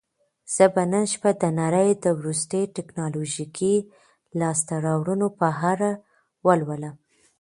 [0.55, 3.75] زه به نن شپه د نړۍ د وروستیو ټیکنالوژیکي
[4.39, 5.91] لاسته راوړنو په اړه
[6.45, 6.95] ولولم.